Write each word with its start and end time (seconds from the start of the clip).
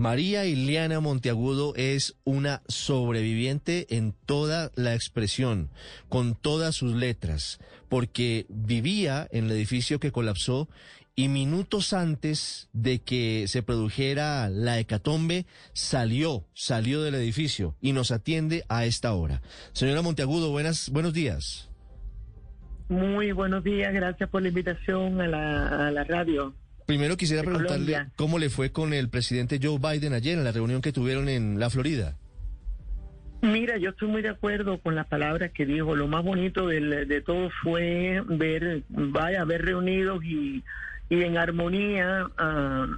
María 0.00 0.46
Iliana 0.46 0.98
Monteagudo 1.00 1.74
es 1.76 2.16
una 2.24 2.62
sobreviviente 2.68 3.86
en 3.90 4.14
toda 4.24 4.70
la 4.74 4.94
expresión, 4.94 5.68
con 6.08 6.34
todas 6.34 6.74
sus 6.74 6.94
letras, 6.94 7.60
porque 7.90 8.46
vivía 8.48 9.28
en 9.30 9.44
el 9.44 9.50
edificio 9.50 10.00
que 10.00 10.10
colapsó 10.10 10.70
y 11.14 11.28
minutos 11.28 11.92
antes 11.92 12.70
de 12.72 13.00
que 13.00 13.44
se 13.46 13.62
produjera 13.62 14.48
la 14.48 14.78
hecatombe 14.78 15.44
salió, 15.74 16.46
salió 16.54 17.02
del 17.02 17.16
edificio 17.16 17.76
y 17.82 17.92
nos 17.92 18.10
atiende 18.10 18.64
a 18.70 18.86
esta 18.86 19.12
hora. 19.12 19.42
Señora 19.74 20.00
Monteagudo, 20.00 20.50
buenas, 20.50 20.88
buenos 20.88 21.12
días. 21.12 21.68
Muy 22.88 23.32
buenos 23.32 23.62
días, 23.64 23.92
gracias 23.92 24.30
por 24.30 24.40
la 24.40 24.48
invitación 24.48 25.20
a 25.20 25.26
la, 25.28 25.88
a 25.88 25.90
la 25.90 26.04
radio. 26.04 26.54
Primero 26.90 27.16
quisiera 27.16 27.44
preguntarle 27.44 27.92
Colombia. 27.92 28.12
cómo 28.16 28.40
le 28.40 28.50
fue 28.50 28.72
con 28.72 28.92
el 28.92 29.08
presidente 29.08 29.60
Joe 29.62 29.78
Biden 29.78 30.12
ayer 30.12 30.36
en 30.36 30.42
la 30.42 30.50
reunión 30.50 30.82
que 30.82 30.90
tuvieron 30.90 31.28
en 31.28 31.60
la 31.60 31.70
Florida. 31.70 32.16
Mira, 33.42 33.76
yo 33.76 33.90
estoy 33.90 34.08
muy 34.08 34.22
de 34.22 34.30
acuerdo 34.30 34.80
con 34.80 34.96
las 34.96 35.06
palabras 35.06 35.52
que 35.52 35.66
dijo. 35.66 35.94
Lo 35.94 36.08
más 36.08 36.24
bonito 36.24 36.66
de, 36.66 37.22
todo 37.24 37.48
fue 37.62 38.20
ver, 38.26 38.82
vaya, 38.88 39.44
ver 39.44 39.66
reunidos 39.66 40.24
y, 40.24 40.64
y 41.08 41.22
en 41.22 41.38
armonía 41.38 42.28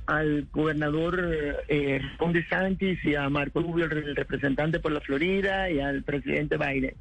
al 0.06 0.46
gobernador 0.52 1.20
eh, 1.68 2.00
Ron 2.18 2.32
DeSantis 2.32 2.98
y 3.04 3.14
a 3.14 3.28
Marco 3.28 3.60
Rubio, 3.60 3.84
el 3.84 4.16
representante 4.16 4.80
por 4.80 4.92
la 4.92 5.02
Florida, 5.02 5.68
y 5.70 5.80
al 5.80 6.02
presidente 6.02 6.56
Biden. 6.56 6.94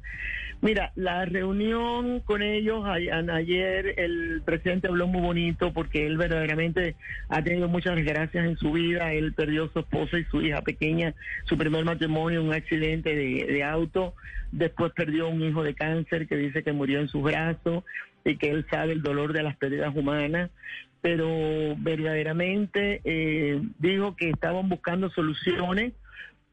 Mira, 0.62 0.92
la 0.94 1.24
reunión 1.24 2.20
con 2.20 2.40
ellos 2.40 2.84
ayer, 2.86 3.94
el 3.98 4.42
presidente 4.44 4.86
habló 4.86 5.08
muy 5.08 5.20
bonito 5.20 5.72
porque 5.72 6.06
él 6.06 6.16
verdaderamente 6.16 6.94
ha 7.28 7.42
tenido 7.42 7.66
muchas 7.66 7.96
desgracias 7.96 8.46
en 8.46 8.56
su 8.56 8.70
vida. 8.70 9.12
Él 9.12 9.32
perdió 9.32 9.68
su 9.72 9.80
esposa 9.80 10.20
y 10.20 10.24
su 10.26 10.40
hija 10.40 10.62
pequeña, 10.62 11.14
su 11.46 11.58
primer 11.58 11.84
matrimonio, 11.84 12.44
un 12.44 12.54
accidente 12.54 13.12
de, 13.16 13.44
de 13.44 13.64
auto. 13.64 14.14
Después 14.52 14.92
perdió 14.92 15.28
un 15.28 15.42
hijo 15.42 15.64
de 15.64 15.74
cáncer 15.74 16.28
que 16.28 16.36
dice 16.36 16.62
que 16.62 16.72
murió 16.72 17.00
en 17.00 17.08
sus 17.08 17.24
brazos 17.24 17.82
y 18.24 18.36
que 18.36 18.50
él 18.50 18.64
sabe 18.70 18.92
el 18.92 19.02
dolor 19.02 19.32
de 19.32 19.42
las 19.42 19.56
pérdidas 19.56 19.92
humanas. 19.96 20.50
Pero 21.00 21.74
verdaderamente 21.78 23.00
eh, 23.02 23.60
dijo 23.80 24.14
que 24.14 24.30
estaban 24.30 24.68
buscando 24.68 25.10
soluciones 25.10 25.92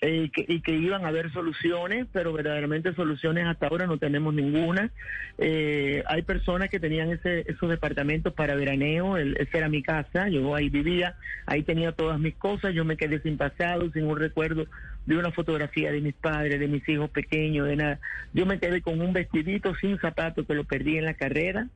eh, 0.01 0.23
y 0.25 0.29
que, 0.29 0.45
y 0.47 0.61
que 0.61 0.71
iban 0.71 1.03
a 1.03 1.09
haber 1.09 1.29
soluciones, 1.33 2.07
pero 2.13 2.31
verdaderamente 2.31 2.93
soluciones 2.93 3.45
hasta 3.47 3.67
ahora 3.67 3.85
no 3.85 3.97
tenemos 3.97 4.33
ninguna. 4.33 4.91
Eh, 5.37 6.03
hay 6.07 6.21
personas 6.21 6.69
que 6.69 6.79
tenían 6.79 7.11
ese, 7.11 7.43
esos 7.51 7.69
departamentos 7.69 8.33
para 8.33 8.55
veraneo, 8.55 9.17
el, 9.17 9.35
esa 9.37 9.57
era 9.57 9.67
mi 9.67 9.83
casa, 9.83 10.29
yo 10.29 10.55
ahí 10.55 10.69
vivía, 10.69 11.15
ahí 11.45 11.63
tenía 11.63 11.91
todas 11.91 12.17
mis 12.17 12.35
cosas, 12.35 12.73
yo 12.73 12.85
me 12.85 12.95
quedé 12.95 13.19
sin 13.21 13.35
pasado, 13.35 13.91
sin 13.91 14.05
un 14.05 14.17
recuerdo 14.17 14.67
de 15.05 15.17
una 15.17 15.31
fotografía 15.31 15.91
de 15.91 15.99
mis 15.99 16.15
padres, 16.15 16.61
de 16.61 16.67
mis 16.69 16.87
hijos 16.87 17.09
pequeños, 17.09 17.67
de 17.67 17.75
nada. 17.75 17.99
Yo 18.33 18.45
me 18.45 18.57
quedé 18.57 18.81
con 18.81 19.01
un 19.01 19.11
vestidito 19.11 19.75
sin 19.75 19.97
zapato 19.99 20.45
que 20.45 20.53
lo 20.53 20.63
perdí 20.63 20.97
en 20.97 21.05
la 21.05 21.15
carrera, 21.15 21.67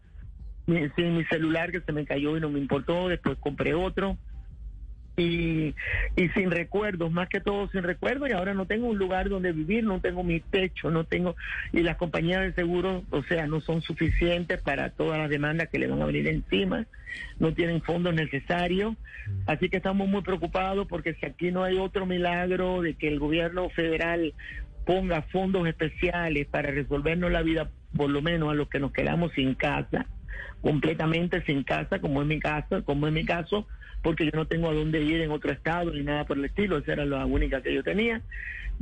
sin 0.66 1.18
mi 1.18 1.26
celular 1.26 1.74
que 1.74 1.82
se 1.82 1.92
me 1.92 2.06
cayó 2.06 2.38
y 2.38 2.40
no 2.40 2.50
me 2.50 2.60
importó, 2.60 3.10
después 3.10 3.38
compré 3.40 3.74
otro 3.74 4.18
y, 5.16 5.76
y 6.16 6.30
sin 6.34 6.52
recuerdos, 6.52 7.12
más 7.12 7.30
que 7.30 7.40
todo 7.40 7.68
sin 7.70 7.84
recuerdos, 7.84 8.30
y 8.30 8.34
ahora 8.34 8.54
no 8.54 8.66
tengo 8.66 8.88
un 8.88 8.98
lugar 8.98 9.30
donde 9.30 9.52
vivir, 9.52 9.84
no 9.84 10.00
tengo 10.00 10.24
mi 10.24 10.40
techo, 10.40 10.90
no 10.90 11.04
tengo, 11.04 11.36
y 11.72 11.82
las 11.82 11.98
compañías 11.98 12.42
de 12.42 12.54
seguro, 12.54 13.04
o 13.12 13.24
sea, 13.24 13.48
no 13.48 13.62
son 13.62 13.82
suficientes 13.82 14.62
para 14.62 14.90
todas 14.90 15.20
las 15.20 15.30
demandas 15.30 15.70
que 15.70 15.80
le 15.80 15.88
van 15.88 16.02
a 16.02 16.06
venir 16.06 16.28
encima, 16.28 16.86
no 17.40 17.54
tienen 17.54 17.82
fondos 17.82 18.14
necesarios, 18.14 18.96
así 19.46 19.70
que 19.70 19.78
estamos 19.78 20.08
muy 20.08 20.22
preocupados 20.22 20.88
porque 20.88 21.14
si 21.16 21.26
aquí 21.26 21.52
no 21.52 21.64
hay 21.64 21.78
otro 21.78 22.06
milagro 22.06 22.82
de 22.82 22.96
que 22.96 23.08
el 23.08 23.20
gobierno 23.20 23.70
federal 23.70 24.34
ponga 24.86 25.22
fondos 25.24 25.68
especiales 25.68 26.48
para 26.48 26.72
resolvernos 26.72 27.32
la 27.32 27.42
vida, 27.42 27.70
por 27.96 28.10
lo 28.10 28.22
menos 28.22 28.52
a 28.52 28.56
los 28.56 28.68
que 28.68 28.80
nos 28.80 28.92
quedamos 28.92 29.32
sin 29.34 29.54
casa, 29.54 30.08
completamente 30.62 31.44
sin 31.46 31.64
casa, 31.64 32.00
como 32.00 32.22
es 32.22 32.28
mi 32.28 32.40
caso, 32.40 32.84
como 32.86 33.08
es 33.08 33.14
mi 33.14 33.26
caso, 33.26 33.68
porque 34.02 34.26
yo 34.26 34.32
no 34.34 34.48
tengo 34.48 34.70
a 34.70 34.74
dónde 34.74 35.02
ir 35.02 35.22
en 35.22 35.32
otro 35.32 35.52
estado 35.52 35.92
ni 35.92 36.04
nada 36.04 36.26
por 36.26 36.38
el 36.38 36.46
estilo, 36.46 36.78
esa 36.78 36.94
era 36.94 37.06
la 37.06 37.26
única 37.26 37.62
que 37.62 37.74
yo 37.74 37.84
tenía. 37.84 38.22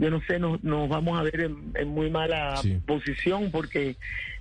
Yo 0.01 0.09
no 0.09 0.19
sé, 0.27 0.37
nos, 0.39 0.61
nos 0.63 0.89
vamos 0.89 1.17
a 1.17 1.23
ver 1.23 1.39
en, 1.41 1.71
en 1.75 1.87
muy 1.87 2.09
mala 2.09 2.57
Sí. 2.57 2.77
posición 2.85 3.51
porque 3.51 3.95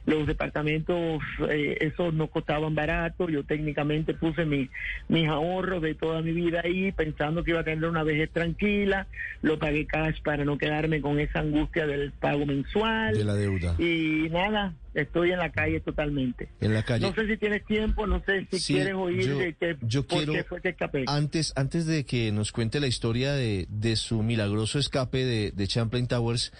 los 0.06 0.26
departamentos, 0.26 1.22
eh, 1.50 1.76
esos 1.82 2.12
no 2.15 2.28
costaban 2.28 2.75
barato, 2.75 3.28
yo 3.28 3.44
técnicamente 3.44 4.15
puse 4.15 4.44
mi, 4.47 4.69
mis 5.09 5.28
ahorros 5.28 5.82
de 5.82 5.94
toda 5.94 6.22
mi 6.22 6.32
vida 6.32 6.62
ahí 6.65 6.91
pensando 6.91 7.44
que 7.44 7.50
iba 7.50 7.60
a 7.60 7.65
tener 7.65 7.84
una 7.84 8.03
vejez 8.03 8.31
tranquila, 8.31 9.06
lo 9.43 9.59
pagué 9.59 9.87
cash 9.87 10.21
para 10.25 10.44
no 10.44 10.56
quedarme 10.59 11.00
con 11.03 11.21
esa 11.21 11.41
angustia 11.41 11.87
del 11.87 12.12
pago 12.12 12.47
mensual 12.47 13.15
De 13.16 13.25
la 13.25 13.34
deuda. 13.34 13.75
y 13.78 14.28
nada, 14.31 14.72
estoy 14.94 15.32
en 15.32 15.38
la 15.38 15.53
calle 15.53 15.81
totalmente. 15.81 16.48
En 16.62 16.72
la 16.75 16.82
calle. 16.82 17.06
No 17.06 17.15
sé 17.15 17.27
si 17.28 17.37
tienes 17.37 17.65
tiempo, 17.66 18.06
no 18.06 18.22
sé 18.25 18.47
si 18.50 18.59
Sí, 18.59 18.75
quieres 18.75 18.94
oír 18.94 19.21
yo- 19.27 19.38
de 19.38 19.77
yo 19.82 20.03
por 20.06 20.16
quiero- 20.19 20.32
qué 20.32 20.44
fue 20.44 20.60
que 20.62 20.71
escapé. 20.71 21.04
Antes, 21.06 21.53
antes 21.56 21.87
de 21.87 22.04
que 22.04 22.32
nos 22.32 22.53
cuente 22.53 22.81
la 22.81 22.87
historia 22.88 23.32
de, 23.34 23.66
de 23.69 23.97
su 23.97 24.22
milagroso 24.22 24.78
escape 24.78 25.25
de, 25.27 25.50
de 25.53 25.66
Champlain 25.66 26.06
Towers, 26.06 26.53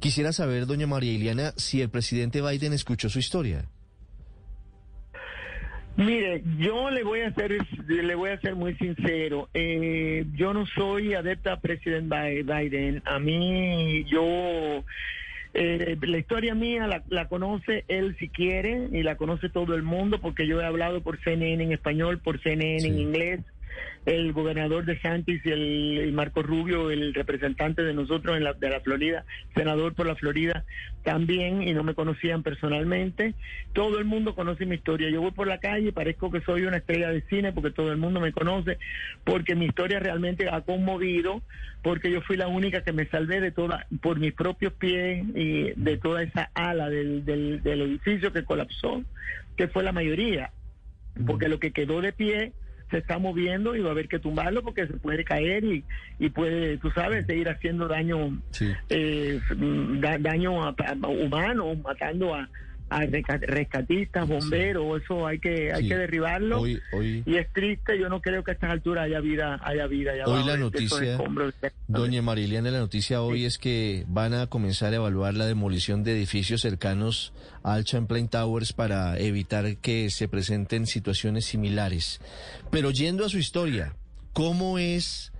quisiera 0.00 0.32
saber, 0.32 0.66
doña 0.66 0.86
María 0.86 1.12
Iliana, 1.12 1.52
si 1.56 1.80
el 1.80 1.90
presidente 1.90 2.40
Biden 2.42 2.72
escuchó 2.72 3.08
su 3.08 3.18
historia. 3.18 3.68
Mire, 5.98 6.44
yo 6.58 6.90
le 6.90 7.02
voy 7.02 7.22
a 7.22 7.34
ser, 7.34 7.58
le 7.88 8.14
voy 8.14 8.30
a 8.30 8.40
ser 8.40 8.54
muy 8.54 8.74
sincero. 8.76 9.48
Eh, 9.52 10.26
yo 10.34 10.54
no 10.54 10.64
soy 10.64 11.14
adepta 11.14 11.54
a 11.54 11.60
presidente 11.60 12.44
Biden. 12.44 13.02
A 13.04 13.18
mí, 13.18 14.04
yo 14.04 14.84
eh, 15.54 15.96
la 16.00 16.18
historia 16.18 16.54
mía 16.54 16.86
la, 16.86 17.02
la 17.08 17.26
conoce 17.26 17.84
él 17.88 18.16
si 18.20 18.28
quiere 18.28 18.88
y 18.92 19.02
la 19.02 19.16
conoce 19.16 19.48
todo 19.48 19.74
el 19.74 19.82
mundo 19.82 20.20
porque 20.20 20.46
yo 20.46 20.60
he 20.60 20.64
hablado 20.64 21.00
por 21.02 21.18
CNN 21.20 21.64
en 21.64 21.72
español, 21.72 22.20
por 22.20 22.40
CNN 22.40 22.86
en 22.86 22.96
inglés. 22.96 23.40
El 24.06 24.32
gobernador 24.32 24.84
de 24.84 24.98
Santis 25.00 25.44
y 25.44 25.50
el 25.50 26.04
y 26.08 26.12
Marco 26.12 26.42
Rubio, 26.42 26.90
el 26.90 27.12
representante 27.14 27.82
de 27.82 27.94
nosotros 27.94 28.36
en 28.36 28.44
la, 28.44 28.54
de 28.54 28.70
la 28.70 28.80
Florida, 28.80 29.24
senador 29.54 29.94
por 29.94 30.06
la 30.06 30.14
Florida, 30.14 30.64
también 31.02 31.62
y 31.62 31.72
no 31.74 31.82
me 31.82 31.94
conocían 31.94 32.42
personalmente. 32.42 33.34
Todo 33.72 33.98
el 33.98 34.04
mundo 34.04 34.34
conoce 34.34 34.66
mi 34.66 34.76
historia. 34.76 35.10
Yo 35.10 35.20
voy 35.20 35.32
por 35.32 35.46
la 35.46 35.58
calle 35.58 35.92
parezco 35.92 36.30
que 36.30 36.40
soy 36.40 36.62
una 36.62 36.78
estrella 36.78 37.10
de 37.10 37.22
cine 37.22 37.52
porque 37.52 37.70
todo 37.70 37.92
el 37.92 37.98
mundo 37.98 38.20
me 38.20 38.32
conoce, 38.32 38.78
porque 39.24 39.54
mi 39.54 39.66
historia 39.66 40.00
realmente 40.00 40.48
ha 40.50 40.60
conmovido, 40.62 41.42
porque 41.82 42.10
yo 42.10 42.20
fui 42.22 42.36
la 42.36 42.48
única 42.48 42.82
que 42.82 42.92
me 42.92 43.06
salvé 43.06 43.40
de 43.40 43.50
toda, 43.50 43.86
por 44.00 44.18
mis 44.18 44.32
propios 44.32 44.72
pies 44.74 45.24
y 45.34 45.72
de 45.76 45.96
toda 45.96 46.22
esa 46.22 46.50
ala 46.54 46.88
del, 46.88 47.24
del, 47.24 47.62
del 47.62 47.82
edificio 47.82 48.32
que 48.32 48.44
colapsó, 48.44 49.02
que 49.56 49.68
fue 49.68 49.82
la 49.82 49.92
mayoría, 49.92 50.50
porque 51.26 51.48
lo 51.48 51.58
que 51.58 51.72
quedó 51.72 52.00
de 52.00 52.12
pie 52.12 52.52
se 52.90 52.98
está 52.98 53.18
moviendo 53.18 53.76
y 53.76 53.80
va 53.80 53.88
a 53.88 53.92
haber 53.92 54.08
que 54.08 54.18
tumbarlo 54.18 54.62
porque 54.62 54.86
se 54.86 54.94
puede 54.94 55.24
caer 55.24 55.62
y, 55.64 55.84
y 56.18 56.30
puede, 56.30 56.78
tú 56.78 56.90
sabes, 56.90 57.26
seguir 57.26 57.48
haciendo 57.48 57.86
daño 57.88 58.40
Sí. 58.50 58.72
eh, 58.88 59.40
da- 60.00 60.18
daño 60.18 60.64
a, 60.64 60.68
a- 60.78 61.08
humano, 61.08 61.74
matando 61.76 62.34
a, 62.34 62.48
a 62.90 63.02
resca- 63.04 63.40
rescatistas, 63.40 64.26
bomberos, 64.28 65.02
eso 65.02 65.26
hay 65.26 65.38
que 65.38 65.72
hay 65.72 65.82
Sí. 65.82 65.88
que 65.88 65.96
derribarlo. 65.96 66.60
Hoy, 66.60 66.80
hoy, 66.92 67.22
Y 67.26 67.36
es 67.36 67.52
triste, 67.52 67.98
yo 67.98 68.08
no 68.08 68.20
creo 68.20 68.42
que 68.44 68.50
a 68.52 68.54
estas 68.54 68.70
alturas 68.70 69.04
haya 69.04 69.20
vida, 69.20 69.60
haya 69.62 69.86
vida. 69.86 70.12
allá 70.12 70.24
Hoy 70.26 70.44
la 70.44 70.56
noticia, 70.56 71.18
doña 71.86 72.22
María 72.22 72.44
Iliana, 72.44 72.70
la 72.70 72.78
noticia 72.78 73.22
hoy 73.22 73.44
es 73.44 73.58
que 73.58 74.04
van 74.08 74.34
a 74.34 74.46
comenzar 74.46 74.92
a 74.92 74.96
evaluar 74.96 75.34
la 75.34 75.46
demolición 75.46 76.02
de 76.04 76.12
edificios 76.12 76.60
cercanos 76.62 77.32
al 77.62 77.84
Champlain 77.84 78.28
Towers 78.28 78.72
para 78.72 79.18
evitar 79.18 79.76
que 79.78 80.10
se 80.10 80.28
presenten 80.28 80.86
situaciones 80.86 81.44
similares. 81.44 82.20
Pero 82.70 82.90
yendo 82.90 83.24
a 83.24 83.28
su 83.28 83.38
historia, 83.38 83.94
¿cómo 84.32 84.78
es, 84.78 85.32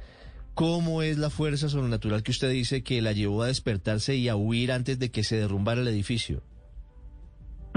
cómo 0.55 1.03
es 1.03 1.19
la 1.19 1.31
fuerza 1.31 1.69
sobrenatural 1.69 2.23
que 2.23 2.31
usted 2.33 2.51
dice 2.51 2.83
que 2.83 3.01
la 3.01 3.13
llevó 3.13 3.43
a 3.43 3.47
despertarse 3.47 4.17
y 4.17 4.29
a 4.29 4.37
huir 4.37 4.73
antes 4.73 4.99
de 4.99 5.11
que 5.11 5.25
se 5.25 5.37
derrumbara 5.37 5.81
el 5.81 5.89
edificio? 5.89 6.43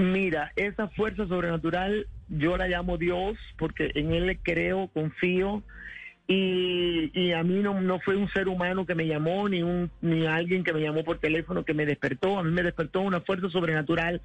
Mira, 0.02 0.52
esa 0.56 0.88
fuerza 0.88 1.28
sobrenatural 1.28 2.08
yo 2.28 2.58
la 2.58 2.68
llamo 2.68 2.98
Dios 2.98 3.38
porque 3.58 3.92
en 3.94 4.14
Él 4.14 4.26
le 4.26 4.38
creo, 4.38 4.88
confío 4.88 5.64
y, 6.28 7.34
a 7.34 7.44
mí 7.44 7.62
no, 7.62 7.80
no 7.82 8.00
fue 8.00 8.16
un 8.16 8.30
ser 8.30 8.48
humano 8.48 8.86
que 8.86 8.96
me 8.96 9.06
llamó 9.06 9.50
ni 9.50 9.62
un 9.64 9.92
ni 10.02 10.26
alguien 10.26 10.64
que 10.64 10.72
me 10.74 10.82
llamó 10.82 11.04
por 11.04 11.20
teléfono 11.20 11.66
que 11.66 11.74
me 11.74 11.86
despertó, 11.86 12.40
a 12.40 12.44
mí 12.44 12.52
me 12.52 12.64
despertó 12.64 13.02
una 13.02 13.22
fuerza 13.22 13.50
sobrenatural 13.50 14.22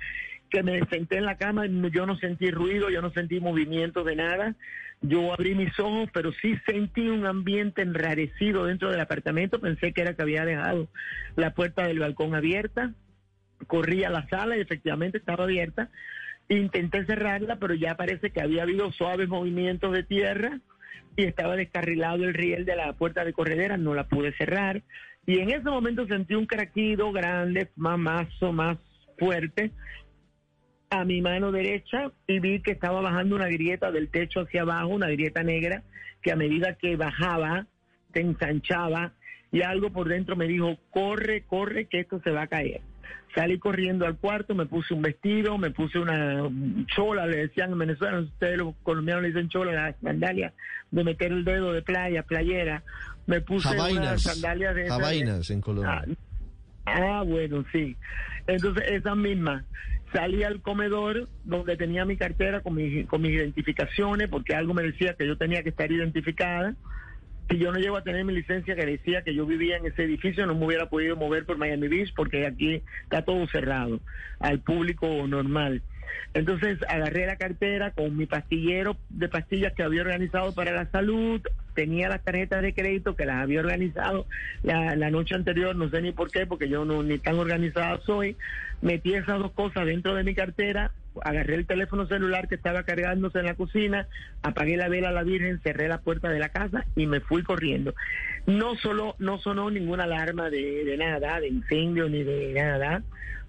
que 0.48 0.62
me 0.62 0.80
senté 0.86 1.18
en 1.18 1.24
la 1.24 1.36
cama, 1.36 1.66
yo 1.66 2.06
no 2.06 2.16
sentí 2.16 2.50
ruido, 2.50 2.88
yo 2.90 3.02
no 3.02 3.10
sentí 3.10 3.40
movimiento 3.40 4.04
de 4.04 4.16
nada, 4.16 4.54
yo 5.02 5.32
abrí 5.32 5.54
mis 5.54 5.78
ojos, 5.80 6.08
pero 6.14 6.32
sí 6.40 6.56
sentí 6.64 7.08
un 7.08 7.26
ambiente 7.26 7.82
enrarecido 7.82 8.66
dentro 8.66 8.90
del 8.90 9.00
apartamento, 9.00 9.60
pensé 9.60 9.92
que 9.92 10.02
era 10.02 10.14
que 10.14 10.22
había 10.22 10.44
dejado 10.44 10.88
la 11.34 11.54
puerta 11.54 11.86
del 11.86 11.98
balcón 11.98 12.34
abierta, 12.34 12.92
corrí 13.66 14.04
a 14.04 14.10
la 14.10 14.26
sala 14.28 14.56
y 14.56 14.60
efectivamente 14.60 15.18
estaba 15.18 15.44
abierta. 15.44 15.90
Intenté 16.48 17.04
cerrarla, 17.04 17.56
pero 17.56 17.74
ya 17.74 17.96
parece 17.96 18.30
que 18.30 18.40
había 18.40 18.62
habido 18.62 18.92
suaves 18.92 19.28
movimientos 19.28 19.92
de 19.92 20.04
tierra 20.04 20.60
y 21.16 21.24
estaba 21.24 21.56
descarrilado 21.56 22.24
el 22.24 22.34
riel 22.34 22.64
de 22.64 22.76
la 22.76 22.92
puerta 22.92 23.24
de 23.24 23.32
corredera, 23.32 23.76
no 23.76 23.94
la 23.94 24.06
pude 24.06 24.32
cerrar. 24.36 24.82
Y 25.26 25.40
en 25.40 25.50
ese 25.50 25.64
momento 25.64 26.06
sentí 26.06 26.34
un 26.34 26.46
craquido 26.46 27.10
grande, 27.10 27.68
más 27.74 27.98
mazo, 27.98 28.52
más 28.52 28.78
fuerte, 29.18 29.72
a 30.90 31.04
mi 31.04 31.20
mano 31.20 31.50
derecha 31.50 32.12
y 32.26 32.38
vi 32.38 32.60
que 32.60 32.72
estaba 32.72 33.00
bajando 33.00 33.34
una 33.34 33.48
grieta 33.48 33.90
del 33.90 34.08
techo 34.08 34.40
hacia 34.40 34.62
abajo, 34.62 34.88
una 34.88 35.08
grieta 35.08 35.42
negra, 35.42 35.82
que 36.22 36.32
a 36.32 36.36
medida 36.36 36.74
que 36.74 36.96
bajaba, 36.96 37.66
se 38.12 38.20
ensanchaba 38.20 39.12
y 39.50 39.62
algo 39.62 39.90
por 39.90 40.08
dentro 40.08 40.36
me 40.36 40.46
dijo, 40.46 40.76
corre, 40.90 41.42
corre, 41.42 41.86
que 41.86 42.00
esto 42.00 42.20
se 42.22 42.30
va 42.30 42.42
a 42.42 42.46
caer. 42.46 42.80
Salí 43.34 43.58
corriendo 43.58 44.06
al 44.06 44.16
cuarto, 44.16 44.54
me 44.54 44.64
puse 44.64 44.94
un 44.94 45.02
vestido, 45.02 45.58
me 45.58 45.70
puse 45.70 45.98
una 45.98 46.42
chola, 46.86 47.26
le 47.26 47.48
decían 47.48 47.72
en 47.72 47.78
Venezuela, 47.78 48.20
ustedes 48.20 48.56
los 48.56 48.74
colombianos 48.82 49.22
le 49.22 49.28
dicen 49.28 49.50
chola, 49.50 49.72
la 49.72 49.94
sandalia 50.02 50.54
de 50.90 51.04
meter 51.04 51.32
el 51.32 51.44
dedo 51.44 51.72
de 51.72 51.82
playa, 51.82 52.22
playera. 52.22 52.82
Me 53.26 53.42
puse 53.42 53.68
una 53.78 54.16
sandalia 54.16 54.72
de... 54.72 54.88
Jabainas 54.88 55.50
en 55.50 55.60
Colombia. 55.60 56.04
Ah, 56.86 57.18
ah, 57.18 57.22
bueno, 57.26 57.64
sí. 57.72 57.96
Entonces, 58.46 58.84
esa 58.88 59.14
misma. 59.14 59.64
Salí 60.12 60.44
al 60.44 60.62
comedor 60.62 61.28
donde 61.44 61.76
tenía 61.76 62.04
mi 62.04 62.16
cartera 62.16 62.60
con, 62.60 62.78
con 63.04 63.20
mis 63.20 63.32
identificaciones, 63.32 64.28
porque 64.28 64.54
algo 64.54 64.72
me 64.72 64.84
decía 64.84 65.14
que 65.14 65.26
yo 65.26 65.36
tenía 65.36 65.62
que 65.62 65.70
estar 65.70 65.90
identificada 65.90 66.74
si 67.48 67.58
yo 67.58 67.72
no 67.72 67.78
llego 67.78 67.96
a 67.96 68.02
tener 68.02 68.24
mi 68.24 68.34
licencia 68.34 68.74
que 68.74 68.86
decía 68.86 69.22
que 69.22 69.34
yo 69.34 69.46
vivía 69.46 69.76
en 69.76 69.86
ese 69.86 70.02
edificio, 70.04 70.46
no 70.46 70.54
me 70.54 70.66
hubiera 70.66 70.88
podido 70.88 71.16
mover 71.16 71.44
por 71.44 71.58
Miami 71.58 71.88
Beach 71.88 72.12
porque 72.14 72.46
aquí 72.46 72.82
está 73.04 73.22
todo 73.22 73.46
cerrado 73.48 74.00
al 74.40 74.60
público 74.60 75.06
normal. 75.26 75.82
Entonces 76.34 76.78
agarré 76.88 77.26
la 77.26 77.36
cartera 77.36 77.92
con 77.92 78.16
mi 78.16 78.26
pastillero 78.26 78.96
de 79.08 79.28
pastillas 79.28 79.72
que 79.74 79.82
había 79.82 80.02
organizado 80.02 80.54
para 80.54 80.72
la 80.72 80.90
salud, 80.90 81.40
tenía 81.74 82.08
las 82.08 82.22
tarjetas 82.24 82.62
de 82.62 82.74
crédito 82.74 83.16
que 83.16 83.26
las 83.26 83.42
había 83.42 83.60
organizado 83.60 84.26
la, 84.62 84.96
la 84.96 85.10
noche 85.10 85.34
anterior, 85.34 85.76
no 85.76 85.88
sé 85.88 86.02
ni 86.02 86.12
por 86.12 86.30
qué, 86.30 86.46
porque 86.46 86.68
yo 86.68 86.84
no 86.84 87.02
ni 87.02 87.18
tan 87.18 87.38
organizada 87.38 88.00
soy, 88.04 88.36
metí 88.82 89.14
esas 89.14 89.38
dos 89.38 89.52
cosas 89.52 89.86
dentro 89.86 90.14
de 90.14 90.24
mi 90.24 90.34
cartera, 90.34 90.90
agarré 91.24 91.54
el 91.54 91.66
teléfono 91.66 92.06
celular 92.06 92.48
que 92.48 92.54
estaba 92.54 92.82
cargándose 92.82 93.38
en 93.38 93.46
la 93.46 93.54
cocina, 93.54 94.08
apagué 94.42 94.76
la 94.76 94.88
vela 94.88 95.08
a 95.08 95.12
la 95.12 95.22
Virgen, 95.22 95.60
cerré 95.62 95.88
la 95.88 95.98
puerta 95.98 96.28
de 96.28 96.38
la 96.38 96.48
casa 96.48 96.84
y 96.96 97.06
me 97.06 97.20
fui 97.20 97.42
corriendo. 97.42 97.94
No 98.46 98.76
solo, 98.76 99.16
no 99.18 99.38
sonó 99.38 99.70
ninguna 99.70 100.04
alarma 100.04 100.50
de, 100.50 100.96
nada, 100.98 101.40
de 101.40 101.48
incendio 101.48 102.08
ni 102.08 102.22
de 102.22 102.52
nada. 102.54 103.02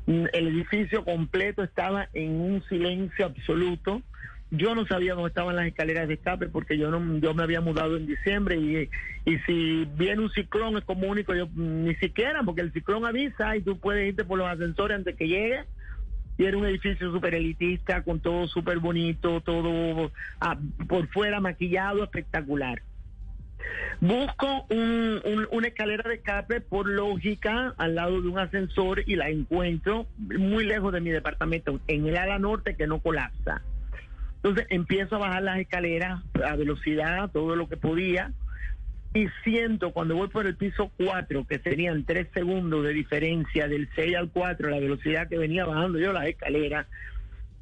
El 0.07 0.47
edificio 0.47 1.03
completo 1.03 1.63
estaba 1.63 2.09
en 2.13 2.39
un 2.39 2.63
silencio 2.69 3.25
absoluto. 3.25 4.01
Yo 4.49 4.73
no 4.75 4.85
sabía 4.85 5.13
dónde 5.13 5.27
estaban 5.27 5.57
las 5.57 5.67
escaleras 5.67 6.07
de 6.07 6.13
escape 6.13 6.47
porque 6.47 6.77
yo 6.77 6.89
no 6.89 7.19
yo 7.19 7.33
me 7.33 7.43
había 7.43 7.59
mudado 7.59 7.97
en 7.97 8.07
diciembre 8.07 8.55
y, 8.55 8.89
y 9.29 9.39
si 9.39 9.85
viene 9.97 10.21
un 10.21 10.31
ciclón 10.31 10.77
es 10.77 10.85
como 10.85 11.07
único, 11.07 11.35
yo 11.35 11.49
ni 11.53 11.93
siquiera 11.95 12.43
porque 12.43 12.61
el 12.61 12.71
ciclón 12.71 13.05
avisa 13.05 13.57
y 13.57 13.61
tú 13.61 13.77
puedes 13.77 14.07
irte 14.07 14.23
por 14.23 14.37
los 14.37 14.47
ascensores 14.47 14.95
antes 14.95 15.17
que 15.17 15.27
llegue 15.27 15.65
y 16.37 16.45
era 16.45 16.57
un 16.57 16.65
edificio 16.65 17.11
súper 17.11 17.35
elitista, 17.35 18.03
con 18.03 18.19
todo 18.19 18.47
súper 18.47 18.79
bonito, 18.79 19.41
todo 19.41 20.11
ah, 20.39 20.57
por 20.87 21.07
fuera 21.07 21.39
maquillado, 21.39 22.03
espectacular. 22.03 22.81
Busco 23.99 24.65
una 24.69 25.67
escalera 25.67 26.07
de 26.07 26.15
escape 26.15 26.61
por 26.61 26.87
lógica 26.87 27.73
al 27.77 27.95
lado 27.95 28.21
de 28.21 28.27
un 28.27 28.39
ascensor 28.39 29.03
y 29.05 29.15
la 29.15 29.29
encuentro 29.29 30.05
muy 30.17 30.65
lejos 30.65 30.93
de 30.93 31.01
mi 31.01 31.09
departamento, 31.09 31.79
en 31.87 32.05
el 32.05 32.17
ala 32.17 32.37
norte 32.37 32.75
que 32.75 32.87
no 32.87 32.99
colapsa. 32.99 33.61
Entonces 34.35 34.67
empiezo 34.69 35.15
a 35.15 35.19
bajar 35.19 35.43
las 35.43 35.57
escaleras 35.57 36.21
a 36.45 36.55
velocidad, 36.55 37.31
todo 37.31 37.55
lo 37.55 37.67
que 37.67 37.75
podía 37.75 38.31
y 39.17 39.29
siento 39.43 39.91
cuando 39.93 40.15
voy 40.15 40.27
por 40.27 40.45
el 40.45 40.55
piso 40.55 40.91
4, 40.97 41.47
que 41.47 41.57
serían 41.57 42.03
3 42.03 42.27
segundos 42.35 42.83
de 42.83 42.93
diferencia 42.93 43.67
del 43.67 43.89
6 43.95 44.15
al 44.15 44.29
4, 44.29 44.69
la 44.69 44.79
velocidad 44.79 45.27
que 45.27 45.39
venía 45.39 45.65
bajando 45.65 45.97
yo 45.97 46.13
las 46.13 46.27
escaleras, 46.27 46.85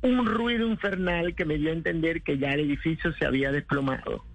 un 0.01 0.25
ruido 0.25 0.67
infernal 0.67 1.33
que 1.33 1.45
me 1.45 1.57
dio 1.57 1.69
a 1.69 1.73
entender 1.73 2.23
que 2.23 2.37
ya 2.37 2.53
el 2.53 2.59
edificio 2.59 3.13
se 3.13 3.25
había 3.25 3.53
desplomado. 3.53 4.25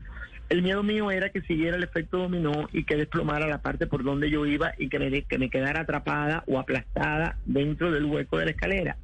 El 0.49 0.63
miedo 0.63 0.83
mío 0.83 1.11
era 1.11 1.29
que 1.29 1.43
siguiera 1.43 1.77
el 1.77 1.83
efecto 1.83 2.17
dominó 2.17 2.71
y 2.73 2.85
que 2.85 2.97
desplomara 2.97 3.47
la 3.47 3.61
parte 3.61 3.87
por 3.87 4.03
donde 4.03 4.31
yo 4.31 4.47
iba 4.47 4.73
y 4.79 4.89
que 4.89 4.99
me, 4.99 5.23
que 5.23 5.39
me 5.39 5.51
quedara 5.51 5.83
atrapada 5.83 6.43
o 6.47 6.59
aplastada 6.59 7.37
dentro 7.45 7.93
del 7.93 8.07
hueco 8.07 8.39
de 8.39 8.47
la 8.47 8.51
escalera. 8.53 8.97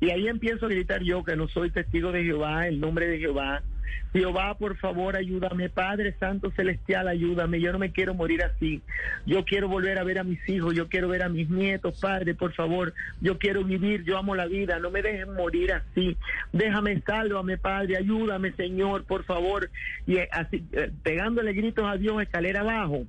Y 0.00 0.10
ahí 0.10 0.26
empiezo 0.26 0.66
a 0.66 0.70
gritar 0.70 1.02
yo 1.02 1.22
que 1.22 1.36
no 1.36 1.48
soy 1.48 1.70
testigo 1.70 2.12
de 2.12 2.24
Jehová, 2.24 2.66
el 2.66 2.80
nombre 2.80 3.06
de 3.08 3.18
Jehová, 3.18 3.62
Jehová, 4.12 4.56
por 4.58 4.76
favor, 4.76 5.16
ayúdame. 5.16 5.70
Padre 5.70 6.14
Santo 6.18 6.50
Celestial, 6.50 7.08
ayúdame. 7.08 7.60
Yo 7.60 7.72
no 7.72 7.78
me 7.78 7.92
quiero 7.92 8.14
morir 8.14 8.42
así. 8.42 8.82
Yo 9.26 9.44
quiero 9.44 9.68
volver 9.68 9.98
a 9.98 10.04
ver 10.04 10.18
a 10.18 10.24
mis 10.24 10.46
hijos. 10.48 10.74
Yo 10.74 10.88
quiero 10.88 11.08
ver 11.08 11.22
a 11.22 11.28
mis 11.28 11.48
nietos. 11.48 11.98
Padre, 12.00 12.34
por 12.34 12.52
favor. 12.52 12.92
Yo 13.20 13.38
quiero 13.38 13.64
vivir. 13.64 14.04
Yo 14.04 14.18
amo 14.18 14.34
la 14.34 14.46
vida. 14.46 14.78
No 14.78 14.90
me 14.90 15.02
dejen 15.02 15.32
morir 15.34 15.72
así. 15.72 16.16
Déjame, 16.52 17.00
sálvame, 17.00 17.56
Padre. 17.56 17.96
Ayúdame, 17.96 18.52
Señor, 18.52 19.04
por 19.04 19.24
favor. 19.24 19.70
Y 20.06 20.16
eh, 20.16 20.28
así, 20.30 20.64
eh, 20.72 20.90
pegándole 21.02 21.54
gritos 21.54 21.84
a 21.86 21.96
Dios, 21.96 22.20
escalera 22.20 22.60
abajo. 22.60 23.04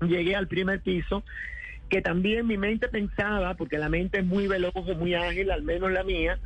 Llegué 0.00 0.34
al 0.34 0.48
primer 0.48 0.80
piso 0.80 1.22
que 1.90 2.00
también 2.00 2.46
mi 2.46 2.56
mente 2.56 2.88
pensaba, 2.88 3.54
porque 3.54 3.76
la 3.76 3.88
mente 3.88 4.20
es 4.20 4.24
muy 4.24 4.46
veloz, 4.46 4.72
muy 4.96 5.14
ágil, 5.14 5.50
al 5.50 5.62
menos 5.62 5.90
la 5.90 6.04
mía, 6.04 6.38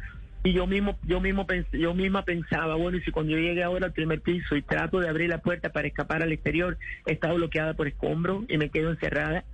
y 0.45 0.53
yo 0.53 0.67
mismo 0.67 0.97
yo 1.05 1.21
mismo 1.21 1.47
yo 1.73 1.95
misma 1.95 2.25
pensaba 2.25 2.75
bueno 2.75 2.99
y 2.99 3.01
si 3.01 3.11
cuando 3.11 3.33
yo 3.33 3.39
llegué 3.39 3.63
ahora 3.65 3.87
al 3.87 3.93
primer 3.93 4.21
piso 4.21 4.55
y 4.57 4.63
trato 4.63 5.01
de 5.01 5.09
abrir 5.09 5.31
la 5.31 5.39
puerta 5.39 5.71
para 5.71 5.89
escapar 5.89 6.23
al 6.23 6.33
exterior 6.33 6.77
está 7.07 7.33
bloqueada 7.33 7.73
por 7.73 7.89
escombros 7.89 8.45
y 8.49 8.59
me 8.59 8.69
quedo 8.69 8.91
encerrada 8.91 9.45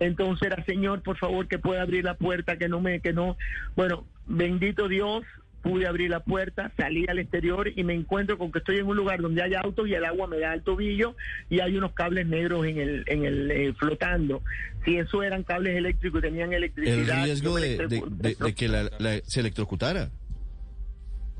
entonces 0.00 0.46
era 0.46 0.62
señor 0.66 1.02
por 1.02 1.16
favor 1.16 1.48
que 1.48 1.58
pueda 1.58 1.80
abrir 1.80 2.04
la 2.04 2.14
puerta 2.14 2.58
que 2.58 2.68
no 2.68 2.80
me 2.80 3.00
que 3.00 3.14
no 3.14 3.38
bueno 3.74 4.04
bendito 4.26 4.86
Dios 4.86 5.24
pude 5.64 5.86
abrir 5.86 6.10
la 6.10 6.20
puerta, 6.20 6.70
salí 6.76 7.06
al 7.08 7.18
exterior 7.18 7.72
y 7.74 7.84
me 7.84 7.94
encuentro 7.94 8.36
con 8.36 8.52
que 8.52 8.58
estoy 8.58 8.76
en 8.76 8.86
un 8.86 8.98
lugar 8.98 9.22
donde 9.22 9.42
hay 9.42 9.54
autos 9.54 9.88
y 9.88 9.94
el 9.94 10.04
agua 10.04 10.26
me 10.26 10.38
da 10.38 10.52
el 10.52 10.62
tobillo 10.62 11.16
y 11.48 11.60
hay 11.60 11.78
unos 11.78 11.92
cables 11.92 12.26
negros 12.26 12.66
en 12.66 12.78
el, 12.78 13.04
en 13.06 13.24
el 13.24 13.50
eh, 13.50 13.72
flotando. 13.72 14.42
Si 14.84 14.98
eso 14.98 15.22
eran 15.22 15.42
cables 15.42 15.74
eléctricos 15.74 16.18
y 16.18 16.22
tenían 16.22 16.52
electricidad. 16.52 17.18
El 17.18 17.24
riesgo 17.24 17.56
de, 17.56 18.54
que 18.54 19.22
se 19.26 19.40
electrocutara. 19.40 20.10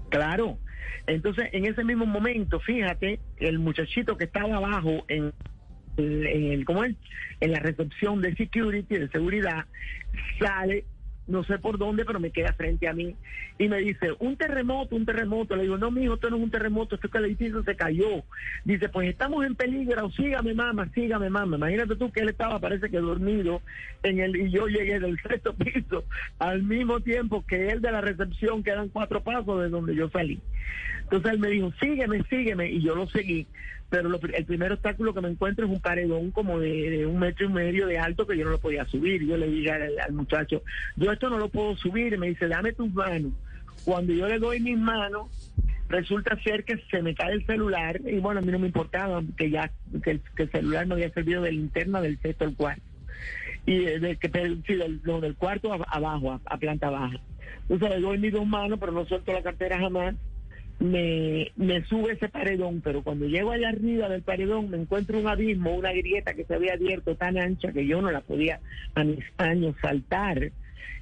Claro. 0.08 0.58
Entonces, 1.06 1.48
en 1.52 1.66
ese 1.66 1.84
mismo 1.84 2.06
momento, 2.06 2.60
fíjate, 2.60 3.20
el 3.36 3.58
muchachito 3.58 4.16
que 4.16 4.24
estaba 4.24 4.56
abajo 4.56 5.04
en, 5.08 5.32
en 5.96 6.52
el, 6.52 6.64
¿cómo 6.64 6.84
es? 6.84 6.96
En 7.40 7.52
la 7.52 7.58
recepción 7.60 8.22
de 8.22 8.34
security, 8.34 8.96
de 8.96 9.08
seguridad, 9.08 9.66
sale 10.38 10.86
no 11.26 11.42
sé 11.44 11.58
por 11.58 11.78
dónde, 11.78 12.04
pero 12.04 12.20
me 12.20 12.30
queda 12.30 12.52
frente 12.52 12.86
a 12.86 12.92
mí 12.92 13.16
y 13.58 13.68
me 13.68 13.78
dice, 13.78 14.14
un 14.18 14.36
terremoto, 14.36 14.94
un 14.94 15.06
terremoto. 15.06 15.56
Le 15.56 15.62
digo, 15.62 15.78
no, 15.78 15.90
mijo, 15.90 16.14
esto 16.14 16.28
no 16.30 16.36
es 16.36 16.42
un 16.42 16.50
terremoto, 16.50 16.94
esto 16.94 17.06
es 17.06 17.12
que 17.12 17.18
el 17.18 17.24
edificio 17.26 17.62
se 17.62 17.76
cayó. 17.76 18.24
Dice, 18.64 18.88
pues 18.88 19.08
estamos 19.08 19.44
en 19.44 19.54
peligro, 19.54 20.10
sígame, 20.10 20.54
mamá, 20.54 20.88
sígame, 20.94 21.30
mamá. 21.30 21.56
Imagínate 21.56 21.96
tú 21.96 22.10
que 22.12 22.20
él 22.20 22.28
estaba, 22.28 22.58
parece 22.58 22.90
que 22.90 22.98
dormido, 22.98 23.62
en 24.02 24.20
el 24.20 24.36
y 24.36 24.50
yo 24.50 24.66
llegué 24.66 25.00
del 25.00 25.18
sexto 25.20 25.54
piso 25.56 26.04
al 26.38 26.62
mismo 26.62 27.00
tiempo 27.00 27.44
que 27.46 27.70
él 27.70 27.80
de 27.80 27.92
la 27.92 28.00
recepción, 28.00 28.62
que 28.62 28.70
eran 28.70 28.88
cuatro 28.88 29.22
pasos 29.22 29.62
de 29.62 29.68
donde 29.68 29.94
yo 29.94 30.10
salí. 30.10 30.40
Entonces 31.02 31.32
él 31.32 31.38
me 31.38 31.48
dijo, 31.48 31.72
sígueme, 31.80 32.22
sígueme, 32.28 32.70
y 32.70 32.82
yo 32.82 32.94
lo 32.94 33.06
seguí 33.08 33.46
pero 33.90 34.18
el 34.20 34.44
primer 34.44 34.72
obstáculo 34.72 35.14
que 35.14 35.20
me 35.20 35.28
encuentro 35.28 35.66
es 35.66 35.70
un 35.70 35.80
paredón 35.80 36.30
como 36.30 36.58
de, 36.58 37.06
un 37.06 37.18
metro 37.18 37.46
y 37.46 37.48
medio 37.48 37.86
de 37.86 37.98
alto 37.98 38.26
que 38.26 38.36
yo 38.36 38.44
no 38.44 38.50
lo 38.50 38.58
podía 38.58 38.84
subir. 38.86 39.24
Yo 39.24 39.36
le 39.36 39.48
dije 39.48 39.70
al, 39.70 40.12
muchacho, 40.12 40.62
yo 40.96 41.12
esto 41.12 41.30
no 41.30 41.38
lo 41.38 41.48
puedo 41.48 41.76
subir, 41.76 42.12
y 42.12 42.18
me 42.18 42.28
dice, 42.28 42.48
dame 42.48 42.72
tus 42.72 42.92
manos. 42.92 43.32
Cuando 43.84 44.12
yo 44.12 44.26
le 44.26 44.38
doy 44.38 44.60
mis 44.60 44.78
manos, 44.78 45.28
resulta 45.88 46.40
ser 46.42 46.64
que 46.64 46.78
se 46.90 47.02
me 47.02 47.14
cae 47.14 47.34
el 47.34 47.46
celular, 47.46 48.00
y 48.04 48.18
bueno, 48.18 48.40
a 48.40 48.42
mí 48.42 48.50
no 48.50 48.58
me 48.58 48.66
importaba 48.66 49.22
que 49.36 49.50
ya 49.50 49.70
que 50.02 50.10
el, 50.10 50.50
celular 50.50 50.86
no 50.86 50.94
había 50.94 51.10
servido 51.10 51.42
de 51.42 51.52
linterna 51.52 52.00
del 52.00 52.18
sexto 52.18 52.44
al 52.44 52.56
cuarto. 52.56 52.82
Y 53.66 53.78
de, 53.78 54.16
que, 54.16 54.28
sí, 54.66 54.74
del, 54.74 55.02
del 55.02 55.36
cuarto 55.36 55.72
abajo, 55.72 56.40
a, 56.44 56.58
planta 56.58 56.90
baja. 56.90 57.18
Entonces 57.68 57.90
le 57.90 58.00
doy 58.00 58.18
mis 58.18 58.32
dos 58.32 58.46
manos, 58.46 58.78
pero 58.78 58.92
no 58.92 59.06
suelto 59.06 59.32
la 59.32 59.42
cartera 59.42 59.78
jamás 59.78 60.16
me, 60.80 61.52
me 61.56 61.84
sube 61.84 62.12
ese 62.12 62.28
paredón, 62.28 62.80
pero 62.82 63.02
cuando 63.02 63.26
llego 63.26 63.52
allá 63.52 63.68
arriba 63.68 64.08
del 64.08 64.22
paredón 64.22 64.70
me 64.70 64.76
encuentro 64.76 65.18
un 65.18 65.28
abismo, 65.28 65.74
una 65.74 65.92
grieta 65.92 66.34
que 66.34 66.44
se 66.44 66.54
había 66.54 66.74
abierto 66.74 67.16
tan 67.16 67.38
ancha 67.38 67.72
que 67.72 67.86
yo 67.86 68.02
no 68.02 68.10
la 68.10 68.20
podía 68.20 68.60
a 68.94 69.04
mis 69.04 69.24
años 69.38 69.74
saltar. 69.80 70.50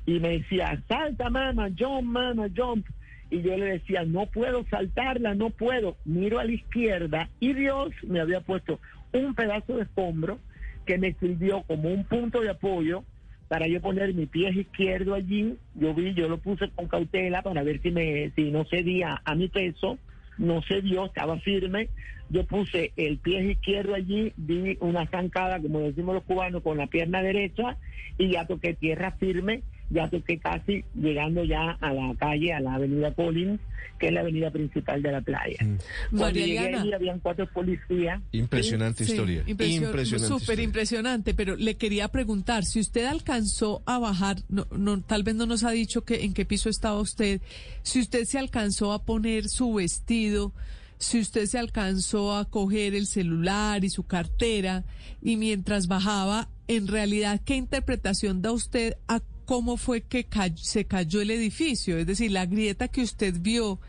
Y 0.05 0.19
me 0.19 0.39
decía, 0.39 0.83
salta 0.89 1.31
mamá, 1.31 1.69
jump 1.79 2.03
mamá, 2.03 2.47
jump. 2.55 2.87
Y 3.31 3.41
yo 3.41 3.57
le 3.57 3.67
decía, 3.67 4.05
no 4.05 4.27
puedo 4.27 4.65
saltarla, 4.69 5.35
no 5.35 5.51
puedo. 5.51 5.97
Miro 6.05 6.39
a 6.39 6.45
la 6.45 6.53
izquierda 6.53 7.31
y 7.41 7.55
Dios 7.55 7.93
me 8.07 8.21
había 8.21 8.41
puesto 8.41 8.79
un 9.13 9.35
pedazo 9.35 9.77
de 9.77 9.85
escombro 9.85 10.39
que 10.87 10.99
me 10.99 11.15
sirvió 11.15 11.63
como 11.63 11.89
un 11.89 12.05
punto 12.05 12.41
de 12.41 12.51
apoyo 12.51 13.05
para 13.53 13.67
yo 13.67 13.83
poner 13.83 14.15
mi 14.15 14.25
pie 14.25 14.49
izquierdo 14.49 15.13
allí, 15.13 15.59
yo 15.75 15.93
vi, 15.93 16.15
yo 16.15 16.27
lo 16.27 16.39
puse 16.39 16.71
con 16.71 16.89
cautela 16.89 17.43
para 17.43 17.63
ver 17.63 17.83
si 17.83 17.91
me, 17.91 18.31
si 18.31 18.51
no 18.51 18.65
cedía 18.65 19.21
a 19.27 19.35
mi 19.35 19.49
peso, 19.49 19.99
no 20.39 20.63
se 20.63 20.81
dio, 20.81 21.05
estaba 21.05 21.39
firme. 21.39 21.91
Yo 22.31 22.45
puse 22.45 22.93
el 22.97 23.19
pie 23.19 23.45
izquierdo 23.45 23.95
allí, 23.95 24.33
di 24.39 24.79
una 24.81 25.07
zancada, 25.07 25.61
como 25.61 25.81
decimos 25.81 26.15
los 26.15 26.25
cubanos, 26.25 26.63
con 26.63 26.79
la 26.79 26.87
pierna 26.87 27.21
derecha 27.21 27.77
y 28.17 28.31
ya 28.31 28.47
toqué 28.47 28.73
tierra 28.73 29.11
firme 29.21 29.61
ya 29.91 30.09
toqué 30.09 30.39
casi 30.39 30.85
llegando 30.95 31.45
ya 31.45 31.73
a 31.81 31.93
la 31.93 32.15
calle, 32.19 32.53
a 32.53 32.61
la 32.61 32.75
avenida 32.75 33.13
Collins, 33.15 33.61
que 33.99 34.09
es 34.09 34.13
la 34.13 34.21
avenida 34.21 34.51
principal 34.51 35.03
de 35.03 35.13
la 35.13 35.21
playa. 35.21 35.59
Mm. 35.61 36.17
Cuando 36.17 36.39
llegué 36.39 36.59
allí 36.59 36.93
habían 36.93 37.21
cuatro 37.21 37.47
policías. 37.53 38.21
Impresionante 38.33 39.05
historia. 39.05 39.45
impresionante. 39.47 40.27
Súper 40.27 40.61
impresionante, 40.61 41.35
pero 41.35 41.57
le 41.57 41.77
quería 41.77 42.09
preguntar, 42.09 42.65
si 42.65 42.81
usted 42.81 43.05
alcanzó 43.05 43.83
a 43.87 43.99
bajar, 43.99 44.39
no, 44.49 44.67
no, 44.77 45.01
tal 45.03 45.23
vez 45.23 45.35
no 45.35 45.47
nos 45.47 45.63
ha 45.65 45.71
dicho 45.71 46.05
que 46.05 46.25
en 46.25 46.35
qué 46.35 46.45
piso 46.45 46.69
estaba 46.69 46.99
usted, 47.01 47.41
si 47.83 48.01
usted 48.01 48.25
se 48.25 48.39
alcanzó 48.39 48.93
a 48.93 49.05
poner 49.05 49.49
su 49.49 49.75
vestido, 49.75 50.53
si 50.99 51.21
usted 51.21 51.47
se 51.47 51.59
alcanzó 51.59 52.37
a 52.37 52.45
coger 52.45 52.95
el 52.95 53.07
celular 53.07 53.85
y 53.85 53.91
su 53.91 54.05
cartera 54.05 54.85
y 55.21 55.37
mientras 55.37 55.89
bajaba, 55.89 56.49
en 56.69 56.87
realidad, 56.87 57.41
¿qué 57.45 57.57
interpretación 57.57 58.41
da 58.41 58.53
usted 58.53 58.95
a 59.09 59.21
cómo 59.45 59.77
fue 59.77 60.03
que 60.03 60.27
se 60.57 60.85
cayó 60.87 61.21
el 61.21 61.31
edificio, 61.31 61.99
es 61.99 62.07
decir, 62.07 62.31
la 62.31 62.47
grieta 62.47 62.89
que 62.89 63.03
usted 63.03 63.35
vio, 63.41 63.81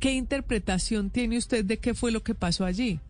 ¿qué 0.00 0.12
interpretación 0.12 1.10
tiene 1.10 1.38
usted 1.38 1.64
de 1.64 1.78
qué 1.78 1.94
fue 1.94 2.12
lo 2.12 2.22
que 2.22 2.34
pasó 2.34 2.64
allí? 2.64 3.00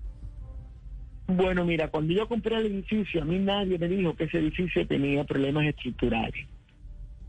Bueno, 1.26 1.64
mira, 1.64 1.88
cuando 1.88 2.12
yo 2.12 2.28
compré 2.28 2.56
el 2.56 2.66
edificio, 2.66 3.22
a 3.22 3.24
mí 3.24 3.38
nadie 3.38 3.78
me 3.78 3.88
dijo 3.88 4.14
que 4.14 4.24
ese 4.24 4.38
edificio 4.38 4.86
tenía 4.86 5.24
problemas 5.24 5.66
estructurales 5.66 6.46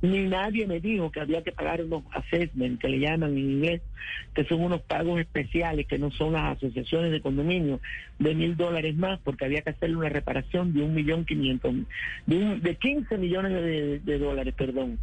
ni 0.02 0.28
nadie 0.28 0.68
me 0.68 0.80
dijo 0.80 1.12
que 1.12 1.20
había 1.20 1.42
que 1.44 1.52
pagar 1.52 1.82
unos 1.82 2.04
assessments 2.12 2.80
que 2.80 2.90
le 2.90 3.00
llaman 3.00 3.32
en 3.32 3.38
inglés, 3.38 3.82
que 4.34 4.46
son 4.46 4.62
unos 4.62 4.82
pagos 4.82 5.20
especiales 5.20 5.88
que 5.88 5.98
no 5.98 6.12
son 6.12 6.34
las 6.34 6.58
asociaciones 6.58 7.12
de 7.12 7.22
condominio 7.22 7.80
de 8.20 8.36
mil 8.36 8.56
dólares 8.56 8.96
más, 8.96 9.20
porque 9.24 9.46
había 9.46 9.62
que 9.62 9.72
hacerle 9.72 9.98
una 9.98 10.10
reparación 10.10 10.74
de 10.74 10.84
un 10.84 10.94
millón 10.94 11.26
quinientos, 11.26 11.74
de, 12.26 12.60
de 12.60 12.76
15 12.76 13.18
millones 13.18 13.54
de, 13.54 14.00
de 14.00 14.20
dólares, 14.20 14.54
perdón 14.56 15.00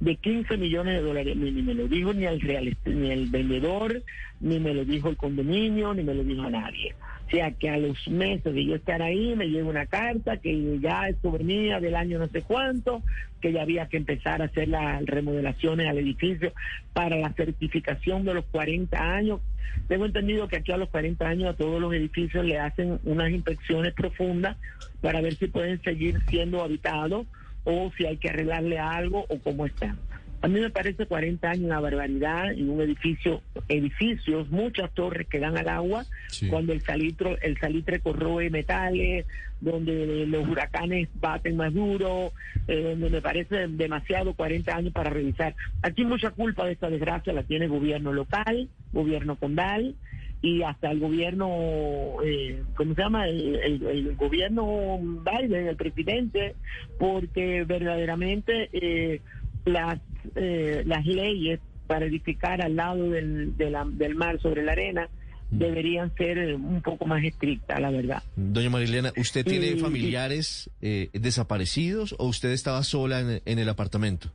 de 0.00 0.16
15 0.16 0.56
millones 0.56 0.96
de 0.96 1.02
dólares. 1.02 1.36
Ni, 1.36 1.50
me 1.50 1.74
lo 1.74 1.88
dijo 1.88 2.12
ni 2.12 2.24
el, 2.26 2.40
real, 2.40 2.76
ni 2.84 3.10
el 3.10 3.28
vendedor, 3.28 4.02
ni 4.40 4.58
me 4.60 4.74
lo 4.74 4.84
dijo 4.84 5.08
el 5.08 5.16
condominio, 5.16 5.94
ni 5.94 6.02
me 6.02 6.14
lo 6.14 6.24
dijo 6.24 6.42
a 6.42 6.50
nadie. 6.50 6.94
O 7.26 7.30
sea 7.30 7.50
que 7.50 7.68
a 7.68 7.76
los 7.76 8.06
meses 8.06 8.54
de 8.54 8.64
yo 8.64 8.76
estar 8.76 9.02
ahí 9.02 9.34
me 9.34 9.48
llega 9.48 9.68
una 9.68 9.86
carta 9.86 10.36
que 10.36 10.78
ya 10.78 11.08
esto 11.08 11.32
venía 11.32 11.80
del 11.80 11.96
año 11.96 12.20
no 12.20 12.28
sé 12.28 12.42
cuánto, 12.42 13.02
que 13.40 13.52
ya 13.52 13.62
había 13.62 13.88
que 13.88 13.96
empezar 13.96 14.42
a 14.42 14.44
hacer 14.44 14.68
las 14.68 15.04
remodelaciones 15.04 15.88
al 15.88 15.98
edificio 15.98 16.52
para 16.92 17.16
la 17.16 17.32
certificación 17.32 18.24
de 18.24 18.34
los 18.34 18.44
40 18.46 18.96
años. 18.96 19.40
Tengo 19.88 20.06
entendido 20.06 20.46
que 20.46 20.56
aquí 20.56 20.70
a 20.70 20.76
los 20.76 20.88
40 20.88 21.26
años 21.26 21.50
a 21.50 21.56
todos 21.56 21.80
los 21.80 21.92
edificios 21.92 22.44
le 22.44 22.60
hacen 22.60 23.00
unas 23.02 23.30
inspecciones 23.30 23.92
profundas 23.92 24.56
para 25.00 25.20
ver 25.20 25.34
si 25.34 25.48
pueden 25.48 25.82
seguir 25.82 26.20
siendo 26.28 26.62
habitados 26.62 27.26
o 27.64 27.90
si 27.96 28.06
hay 28.06 28.18
que 28.18 28.28
arreglarle 28.28 28.78
algo 28.78 29.26
o 29.28 29.38
cómo 29.40 29.66
están. 29.66 29.98
A 30.46 30.48
mí 30.48 30.60
me 30.60 30.70
parece 30.70 31.06
40 31.06 31.50
años 31.50 31.64
una 31.64 31.80
barbaridad 31.80 32.52
en 32.52 32.70
un 32.70 32.80
edificio, 32.80 33.42
edificios, 33.66 34.48
muchas 34.48 34.94
torres 34.94 35.26
que 35.26 35.40
dan 35.40 35.58
al 35.58 35.68
agua, 35.68 36.06
cuando 36.48 36.72
el 36.72 36.82
salitre, 36.82 37.36
el 37.42 37.58
salitre 37.58 37.98
corroe 37.98 38.48
metales, 38.48 39.26
donde 39.60 40.24
los 40.28 40.46
huracanes 40.46 41.08
baten 41.20 41.56
más 41.56 41.74
duro, 41.74 42.30
eh, 42.68 42.80
donde 42.80 43.10
me 43.10 43.20
parece 43.20 43.66
demasiado 43.66 44.34
40 44.34 44.72
años 44.72 44.92
para 44.92 45.10
revisar. 45.10 45.56
Aquí 45.82 46.04
mucha 46.04 46.30
culpa 46.30 46.64
de 46.64 46.74
esta 46.74 46.90
desgracia 46.90 47.32
la 47.32 47.42
tiene 47.42 47.64
el 47.64 47.72
gobierno 47.72 48.12
local, 48.12 48.68
gobierno 48.92 49.34
condal, 49.34 49.96
y 50.42 50.62
hasta 50.62 50.92
el 50.92 51.00
gobierno, 51.00 52.22
eh, 52.24 52.62
¿cómo 52.76 52.94
se 52.94 53.02
llama? 53.02 53.26
El, 53.26 54.14
gobierno 54.14 55.00
Biden, 55.00 55.66
el 55.66 55.76
presidente, 55.76 56.54
porque 57.00 57.64
verdaderamente 57.64 58.70
eh, 58.72 59.20
las, 59.64 59.98
eh, 60.34 60.82
las 60.86 61.06
leyes 61.06 61.60
para 61.86 62.06
edificar 62.06 62.62
al 62.62 62.76
lado 62.76 63.10
del, 63.10 63.56
del 63.56 64.14
mar 64.14 64.40
sobre 64.40 64.64
la 64.64 64.72
arena 64.72 65.08
mm. 65.50 65.58
deberían 65.58 66.14
ser 66.16 66.54
un 66.56 66.82
poco 66.82 67.06
más 67.06 67.22
estrictas, 67.22 67.80
la 67.80 67.90
verdad. 67.90 68.22
Doña 68.34 68.70
Marilena, 68.70 69.12
¿usted 69.16 69.44
tiene 69.44 69.76
familiares 69.76 70.68
desaparecidos 71.12 72.14
o 72.18 72.26
usted 72.26 72.50
estaba 72.50 72.82
sola 72.82 73.20
en, 73.20 73.40
en 73.44 73.58
el 73.58 73.68
apartamento? 73.68 74.30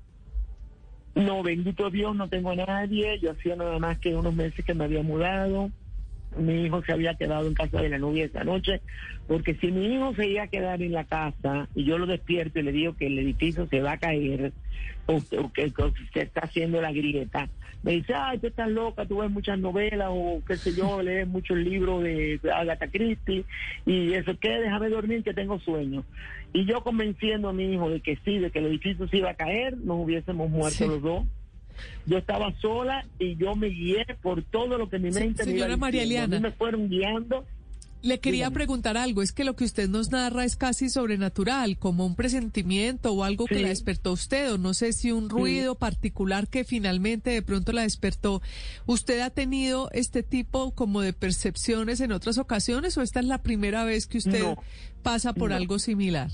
No, 1.13 1.43
bendito 1.43 1.89
Dios, 1.89 2.15
no 2.15 2.29
tengo 2.29 2.51
a 2.51 2.55
nadie. 2.55 3.19
Yo 3.19 3.31
hacía 3.31 3.57
nada 3.57 3.77
más 3.79 3.97
que 3.99 4.15
unos 4.15 4.33
meses 4.33 4.63
que 4.63 4.73
me 4.73 4.85
había 4.85 5.03
mudado 5.03 5.69
mi 6.37 6.65
hijo 6.65 6.83
se 6.83 6.93
había 6.93 7.15
quedado 7.15 7.47
en 7.47 7.53
casa 7.53 7.81
de 7.81 7.89
la 7.89 7.97
novia 7.97 8.25
esa 8.25 8.43
noche, 8.43 8.81
porque 9.27 9.55
si 9.55 9.71
mi 9.71 9.95
hijo 9.95 10.13
se 10.15 10.27
iba 10.27 10.43
a 10.43 10.47
quedar 10.47 10.81
en 10.81 10.93
la 10.93 11.03
casa 11.03 11.67
y 11.75 11.83
yo 11.83 11.97
lo 11.97 12.05
despierto 12.05 12.59
y 12.59 12.63
le 12.63 12.71
digo 12.71 12.95
que 12.95 13.07
el 13.07 13.19
edificio 13.19 13.67
se 13.67 13.81
va 13.81 13.93
a 13.93 13.97
caer 13.97 14.53
o, 15.07 15.19
que, 15.53 15.73
se 16.13 16.21
está 16.21 16.41
haciendo 16.41 16.81
la 16.81 16.91
grieta, 16.91 17.49
me 17.83 17.93
dice, 17.93 18.13
ay, 18.13 18.37
tú 18.37 18.47
estás 18.47 18.69
loca, 18.69 19.05
tú 19.05 19.17
ves 19.17 19.31
muchas 19.31 19.57
novelas 19.57 20.09
o 20.11 20.41
qué 20.47 20.55
sé 20.55 20.73
yo, 20.73 21.01
lees 21.03 21.27
muchos 21.27 21.57
libros 21.57 22.03
de 22.03 22.39
Agatha 22.53 22.87
Christie 22.87 23.45
y 23.85 24.13
eso, 24.13 24.37
¿qué? 24.39 24.59
Déjame 24.59 24.89
dormir 24.89 25.23
que 25.23 25.33
tengo 25.33 25.59
sueño. 25.59 26.03
Y 26.53 26.65
yo 26.65 26.83
convenciendo 26.83 27.49
a 27.49 27.53
mi 27.53 27.73
hijo 27.73 27.89
de 27.89 28.01
que 28.01 28.17
sí, 28.25 28.37
de 28.37 28.51
que 28.51 28.59
el 28.59 28.67
edificio 28.67 29.07
se 29.07 29.17
iba 29.17 29.31
a 29.31 29.35
caer, 29.35 29.77
nos 29.77 30.03
hubiésemos 30.03 30.49
muerto 30.49 30.87
los 30.87 31.01
dos. 31.01 31.25
Yo 32.05 32.17
estaba 32.17 32.53
sola 32.59 33.05
y 33.19 33.35
yo 33.35 33.55
me 33.55 33.67
guié 33.67 34.05
por 34.21 34.43
todo 34.43 34.77
lo 34.77 34.89
que 34.89 34.99
mi 34.99 35.11
mente 35.11 35.43
señora 35.43 35.71
me 35.71 35.77
María 35.77 36.03
Eliana, 36.03 36.39
me 36.39 36.51
fueron 36.51 36.89
guiando. 36.89 37.45
Le 38.03 38.19
quería 38.19 38.49
preguntar 38.49 38.97
algo, 38.97 39.21
es 39.21 39.31
que 39.31 39.43
lo 39.43 39.55
que 39.55 39.63
usted 39.63 39.87
nos 39.87 40.09
narra 40.09 40.43
es 40.43 40.55
casi 40.55 40.89
sobrenatural, 40.89 41.77
como 41.77 42.03
un 42.03 42.15
presentimiento 42.15 43.13
o 43.13 43.23
algo 43.23 43.45
que 43.45 43.59
la 43.59 43.67
despertó 43.67 44.13
usted, 44.13 44.51
o 44.53 44.57
no 44.57 44.73
sé 44.73 44.91
si 44.91 45.11
un 45.11 45.29
ruido 45.29 45.75
particular 45.75 46.47
que 46.47 46.63
finalmente 46.63 47.29
de 47.29 47.43
pronto 47.43 47.73
la 47.73 47.83
despertó. 47.83 48.41
¿Usted 48.87 49.19
ha 49.19 49.29
tenido 49.29 49.91
este 49.91 50.23
tipo 50.23 50.71
como 50.71 51.01
de 51.01 51.13
percepciones 51.13 52.01
en 52.01 52.11
otras 52.11 52.39
ocasiones 52.39 52.97
o 52.97 53.03
esta 53.03 53.19
es 53.19 53.27
la 53.27 53.43
primera 53.43 53.83
vez 53.83 54.07
que 54.07 54.17
usted 54.17 54.55
pasa 55.03 55.33
por 55.33 55.53
algo 55.53 55.77
similar? 55.77 56.31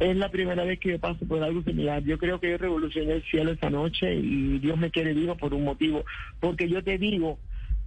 Es 0.00 0.16
la 0.16 0.28
primera 0.28 0.64
vez 0.64 0.80
que 0.80 0.90
yo 0.90 0.98
paso 0.98 1.24
por 1.26 1.42
algo 1.42 1.62
similar. 1.62 2.02
Yo 2.02 2.18
creo 2.18 2.40
que 2.40 2.50
yo 2.50 2.58
revolucioné 2.58 3.12
el 3.12 3.22
cielo 3.24 3.52
esta 3.52 3.70
noche 3.70 4.14
y 4.14 4.58
Dios 4.58 4.76
me 4.76 4.90
quiere 4.90 5.14
vivo 5.14 5.36
por 5.36 5.54
un 5.54 5.64
motivo. 5.64 6.04
Porque 6.40 6.68
yo 6.68 6.82
te 6.82 6.98
digo 6.98 7.38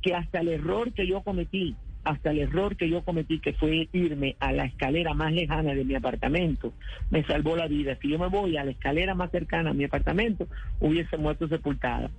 que 0.01 0.13
hasta 0.13 0.39
el 0.39 0.47
error 0.47 0.93
que 0.93 1.05
yo 1.05 1.21
cometí, 1.21 1.75
hasta 2.05 2.31
el 2.31 2.39
error 2.39 2.77
que 2.77 2.89
yo 2.89 3.03
cometí, 3.03 3.39
que 3.39 3.53
fue 3.53 3.89
irme 3.91 4.37
a 4.39 4.53
la 4.53 4.65
escalera 4.65 5.13
más 5.13 5.33
lejana 5.33 5.73
de 5.73 5.83
mi 5.83 5.95
apartamento, 5.95 6.73
me 7.09 7.23
salvó 7.23 7.57
la 7.57 7.67
vida. 7.67 7.97
Si 8.01 8.09
yo 8.09 8.17
me 8.17 8.27
voy 8.27 8.55
a 8.55 8.63
la 8.63 8.71
escalera 8.71 9.13
más 9.13 9.29
cercana 9.31 9.71
a 9.71 9.73
mi 9.73 9.83
apartamento, 9.83 10.47
hubiese 10.79 11.17
muerto 11.17 11.47
sepultada. 11.49 12.09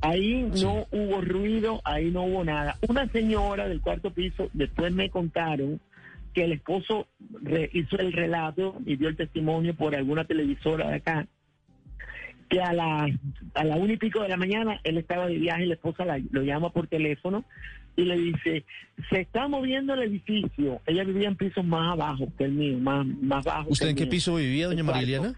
Ahí 0.00 0.48
no 0.62 0.86
hubo 0.90 1.20
ruido, 1.20 1.82
ahí 1.84 2.10
no 2.10 2.22
hubo 2.22 2.42
nada. 2.42 2.76
Una 2.88 3.06
señora 3.08 3.68
del 3.68 3.82
cuarto 3.82 4.10
piso, 4.10 4.48
después 4.54 4.94
me 4.94 5.10
contaron 5.10 5.78
que 6.34 6.44
el 6.44 6.52
esposo 6.52 7.08
hizo 7.72 7.98
el 7.98 8.12
relato 8.12 8.76
y 8.86 8.96
dio 8.96 9.08
el 9.08 9.16
testimonio 9.16 9.74
por 9.74 9.94
alguna 9.94 10.24
televisora 10.24 10.88
de 10.88 10.96
acá, 10.96 11.26
que 12.48 12.60
a 12.60 12.72
la, 12.72 13.08
a 13.54 13.64
la 13.64 13.76
una 13.76 13.92
y 13.92 13.96
pico 13.96 14.22
de 14.22 14.28
la 14.28 14.36
mañana 14.36 14.80
él 14.84 14.98
estaba 14.98 15.26
de 15.26 15.38
viaje 15.38 15.64
y 15.64 15.66
la 15.66 15.74
esposa 15.74 16.04
lo 16.30 16.42
llama 16.42 16.70
por 16.70 16.88
teléfono 16.88 17.44
y 17.96 18.04
le 18.04 18.16
dice, 18.16 18.64
se 19.08 19.20
está 19.20 19.48
moviendo 19.48 19.94
el 19.94 20.02
edificio. 20.02 20.80
Ella 20.86 21.04
vivía 21.04 21.28
en 21.28 21.36
pisos 21.36 21.64
más 21.64 21.92
abajo 21.92 22.28
que 22.36 22.44
el 22.44 22.52
mío, 22.52 22.78
más, 22.78 23.06
más 23.06 23.44
bajo. 23.44 23.70
¿Usted 23.70 23.88
en 23.88 23.96
qué 23.96 24.06
piso 24.06 24.36
vivía, 24.36 24.66
doña 24.66 24.82
Mariliana? 24.82 25.34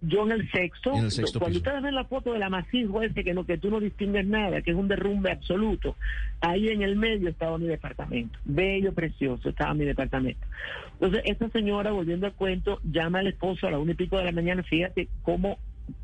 Yo 0.00 0.24
en 0.24 0.32
el 0.32 0.50
sexto, 0.52 0.92
cuando 1.40 1.58
ustedes 1.58 1.82
ven 1.82 1.94
la 1.94 2.04
foto 2.04 2.32
del 2.32 2.42
amasijo 2.44 3.02
ese 3.02 3.24
que 3.24 3.34
no 3.34 3.44
que 3.44 3.58
tú 3.58 3.68
no 3.68 3.80
distingues 3.80 4.26
nada, 4.26 4.62
que 4.62 4.70
es 4.70 4.76
un 4.76 4.86
derrumbe 4.86 5.32
absoluto, 5.32 5.96
ahí 6.40 6.68
en 6.68 6.82
el 6.82 6.94
medio 6.94 7.28
estaba 7.28 7.58
mi 7.58 7.66
departamento, 7.66 8.38
bello, 8.44 8.92
precioso, 8.94 9.48
estaba 9.48 9.74
mi 9.74 9.84
departamento. 9.84 10.46
Entonces, 10.94 11.22
esta 11.24 11.48
señora, 11.50 11.90
volviendo 11.90 12.26
al 12.26 12.34
cuento, 12.34 12.80
llama 12.84 13.18
al 13.18 13.26
esposo 13.26 13.66
a 13.66 13.72
la 13.72 13.80
una 13.80 13.92
y 13.92 13.96
pico 13.96 14.16
de 14.18 14.24
la 14.24 14.32
mañana, 14.32 14.62
fíjate 14.62 15.08
cómo, 15.22 15.58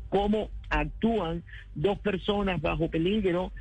cómo 0.09 0.49
actúan 0.69 1.43
dos 1.73 1.97
personas 1.99 2.61
bajo 2.61 2.89
peligro 2.89 3.53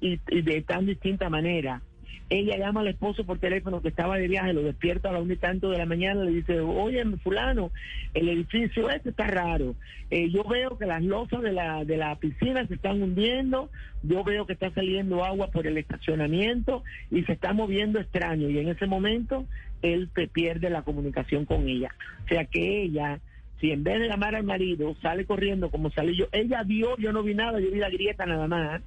y 0.00 0.16
de 0.42 0.62
tan 0.62 0.86
distinta 0.86 1.30
manera. 1.30 1.80
Ella 2.28 2.56
llama 2.56 2.80
al 2.80 2.88
esposo 2.88 3.24
por 3.24 3.38
teléfono 3.38 3.80
que 3.82 3.88
estaba 3.88 4.16
de 4.18 4.28
viaje, 4.28 4.52
lo 4.52 4.62
despierta 4.62 5.08
a 5.08 5.12
la 5.12 5.20
una 5.20 5.34
y 5.34 5.36
tanto 5.36 5.70
de 5.70 5.78
la 5.78 5.86
mañana, 5.86 6.24
le 6.24 6.32
dice, 6.32 6.60
oye, 6.60 7.04
fulano, 7.22 7.70
el 8.14 8.28
edificio 8.28 8.90
este 8.90 9.10
está 9.10 9.26
raro. 9.26 9.74
Eh, 10.10 10.30
yo 10.30 10.44
veo 10.44 10.76
que 10.76 10.86
las 10.86 11.02
losas 11.02 11.42
de 11.42 11.52
la, 11.52 11.84
de 11.84 11.96
la 11.96 12.16
piscina 12.16 12.66
se 12.66 12.74
están 12.74 13.02
hundiendo, 13.02 13.70
yo 14.02 14.24
veo 14.24 14.46
que 14.46 14.54
está 14.54 14.70
saliendo 14.72 15.24
agua 15.24 15.48
por 15.48 15.66
el 15.66 15.78
estacionamiento 15.78 16.82
y 17.10 17.22
se 17.24 17.32
está 17.32 17.52
moviendo 17.52 18.00
extraño. 18.00 18.48
Y 18.48 18.58
en 18.58 18.68
ese 18.68 18.86
momento 18.86 19.46
él 19.82 20.10
pierde 20.32 20.70
la 20.70 20.82
comunicación 20.82 21.44
con 21.44 21.68
ella. 21.68 21.94
O 22.24 22.28
sea 22.28 22.44
que 22.44 22.82
ella 22.82 23.20
si 23.60 23.70
en 23.70 23.84
vez 23.84 24.00
de 24.00 24.08
llamar 24.08 24.34
al 24.34 24.44
marido 24.44 24.94
sale 25.00 25.24
corriendo 25.24 25.70
como 25.70 25.90
salí 25.90 26.16
yo, 26.16 26.26
ella 26.32 26.62
vio, 26.62 26.96
yo 26.98 27.12
no 27.12 27.22
vi 27.22 27.34
nada, 27.34 27.58
yo 27.60 27.70
vi 27.70 27.78
la 27.78 27.88
grieta 27.88 28.26
nada 28.26 28.46
más, 28.46 28.82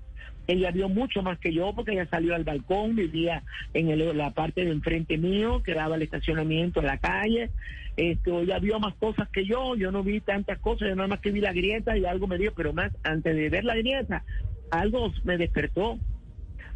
Ella 0.47 0.71
vio 0.71 0.89
mucho 0.89 1.21
más 1.21 1.37
que 1.39 1.53
yo 1.53 1.73
porque 1.75 1.91
ella 1.91 2.07
salió 2.09 2.33
al 2.33 2.43
balcón, 2.43 2.95
vivía 2.95 3.43
en 3.73 3.89
el- 3.89 4.17
la 4.17 4.31
parte 4.31 4.65
de 4.65 4.71
enfrente 4.71 5.17
mío, 5.17 5.61
que 5.63 5.73
daba 5.73 5.95
el 5.95 6.01
estacionamiento 6.01 6.79
en 6.79 6.87
la 6.87 6.97
calle. 6.97 7.51
Esto, 7.95 8.41
ella 8.41 8.59
vio 8.59 8.79
más 8.79 8.95
cosas 8.95 9.29
que 9.29 9.45
yo, 9.45 9.75
yo 9.75 9.91
no 9.91 10.03
vi 10.03 10.21
tantas 10.21 10.57
cosas, 10.59 10.89
yo 10.89 10.95
nada 10.95 11.07
más 11.07 11.19
que 11.19 11.31
vi 11.31 11.41
la 11.41 11.53
grieta 11.53 11.97
y 11.97 12.05
algo 12.05 12.27
me 12.27 12.37
dio, 12.37 12.53
pero 12.53 12.73
más 12.73 12.91
antes 13.03 13.35
de 13.35 13.49
ver 13.49 13.65
la 13.65 13.75
grieta, 13.75 14.23
algo 14.71 15.11
me 15.23 15.37
despertó. 15.37 15.99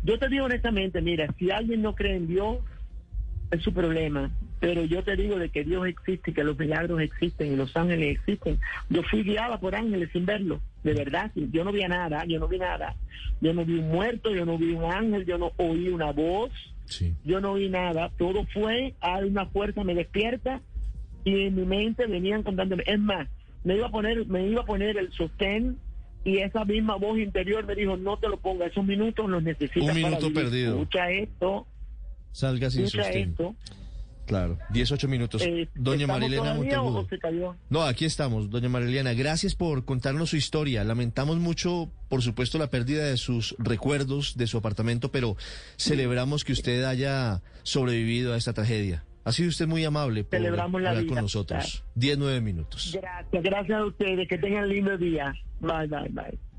Yo 0.03 0.19
te 0.19 0.27
digo 0.27 0.45
honestamente, 0.45 1.01
mira, 1.01 1.27
si 1.39 1.49
alguien 1.49 1.81
no 1.81 1.95
cree 1.95 2.15
en 2.15 2.27
Dios, 2.27 2.57
es 3.51 3.61
su 3.61 3.73
problema. 3.73 4.31
Pero 4.59 4.83
yo 4.85 5.03
te 5.03 5.15
digo 5.15 5.37
de 5.37 5.49
que 5.49 5.63
Dios 5.63 5.85
existe, 5.87 6.33
que 6.33 6.43
los 6.43 6.57
milagros 6.57 7.01
existen 7.01 7.53
y 7.53 7.55
los 7.55 7.75
ángeles 7.75 8.17
existen. 8.17 8.59
Yo 8.89 9.03
fui 9.03 9.23
guiada 9.23 9.59
por 9.59 9.75
ángeles 9.75 10.09
sin 10.11 10.25
verlo, 10.25 10.61
de 10.83 10.93
verdad. 10.93 11.31
Yo 11.35 11.63
no 11.63 11.71
vi 11.71 11.81
nada, 11.83 12.25
yo 12.27 12.39
no 12.39 12.47
vi 12.47 12.57
nada. 12.57 12.95
Yo 13.41 13.53
no 13.53 13.65
vi 13.65 13.79
un 13.79 13.89
muerto, 13.89 14.33
yo 14.33 14.45
no 14.45 14.57
vi 14.57 14.71
un 14.73 14.85
ángel, 14.85 15.25
yo 15.25 15.37
no 15.37 15.51
oí 15.57 15.89
una 15.89 16.11
voz, 16.11 16.51
Sí. 16.85 17.13
yo 17.23 17.39
no 17.41 17.53
vi 17.55 17.69
nada. 17.69 18.11
Todo 18.17 18.45
fue, 18.53 18.93
hay 19.01 19.23
una 19.27 19.45
fuerza 19.47 19.83
me 19.83 19.95
despierta 19.95 20.61
y 21.23 21.43
en 21.47 21.55
mi 21.55 21.65
mente 21.65 22.05
venían 22.07 22.43
contándome. 22.43 22.83
Es 22.85 22.99
más, 22.99 23.27
me 23.63 23.75
iba 23.75 23.87
a 23.87 23.91
poner, 23.91 24.25
me 24.27 24.45
iba 24.47 24.61
a 24.61 24.65
poner 24.65 24.97
el 24.97 25.11
sostén 25.13 25.77
y 26.25 26.37
esa 26.39 26.63
misma 26.65 26.95
voz 26.95 27.17
interior 27.19 27.65
me 27.65 27.75
dijo, 27.75 27.97
no 27.97 28.17
te 28.17 28.27
lo 28.29 28.37
pongas, 28.37 28.71
esos 28.71 28.85
minutos 28.85 29.29
los 29.29 29.43
necesitas. 29.43 29.81
Un 29.81 29.87
para 29.87 29.95
minuto 29.95 30.27
vivir. 30.27 30.33
perdido. 30.43 30.73
Escucha 30.75 31.09
esto, 31.11 31.67
Salga 32.31 32.69
sin 32.69 32.85
escucha 32.85 33.03
sostén. 33.03 33.29
esto. 33.29 33.55
Claro, 34.25 34.57
18 34.69 35.07
minutos. 35.07 35.41
Eh, 35.41 35.67
Doña 35.75 36.03
¿estamos 36.03 36.21
Marilena 36.21 36.53
Monteagudo. 36.53 37.07
No, 37.69 37.83
aquí 37.83 38.05
estamos, 38.05 38.49
doña 38.49 38.69
Marilena. 38.69 39.13
Gracias 39.13 39.55
por 39.55 39.85
contarnos 39.85 40.29
su 40.29 40.37
historia. 40.37 40.83
Lamentamos 40.83 41.37
mucho, 41.37 41.91
por 42.09 42.21
supuesto, 42.21 42.57
la 42.57 42.67
pérdida 42.67 43.05
de 43.05 43.17
sus 43.17 43.55
recuerdos, 43.59 44.37
de 44.37 44.47
su 44.47 44.57
apartamento, 44.57 45.11
pero 45.11 45.35
celebramos 45.77 46.43
que 46.43 46.53
usted 46.53 46.83
haya 46.85 47.41
sobrevivido 47.63 48.33
a 48.33 48.37
esta 48.37 48.53
tragedia. 48.53 49.03
Ha 49.25 49.31
sido 49.31 49.49
usted 49.49 49.67
muy 49.67 49.85
amable 49.85 50.23
por 50.23 50.37
Celebramos 50.37 50.81
la 50.81 50.89
hablar 50.89 51.03
vida, 51.03 51.15
con 51.15 51.23
nosotros. 51.23 51.83
10, 51.95 52.17
9 52.17 52.41
minutos. 52.41 52.97
Gracias, 53.01 53.43
gracias 53.43 53.79
a 53.79 53.85
ustedes. 53.85 54.27
Que 54.27 54.37
tengan 54.37 54.67
lindo 54.67 54.97
día. 54.97 55.33
Bye, 55.61 55.87
bye, 55.87 56.09
bye. 56.09 56.52